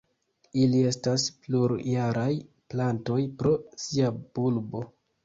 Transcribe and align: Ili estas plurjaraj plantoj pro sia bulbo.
Ili 0.59 0.79
estas 0.91 1.25
plurjaraj 1.43 2.31
plantoj 2.75 3.19
pro 3.43 3.53
sia 3.85 4.11
bulbo. 4.39 4.83